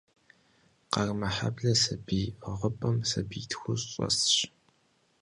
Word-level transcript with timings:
Къармэхьэблэ 0.91 1.71
сабий 1.81 2.27
ӏыгъыпӏэм 2.41 2.95
сабий 3.09 3.45
тхущӀ 3.49 3.87
щӀэсщ. 3.91 4.35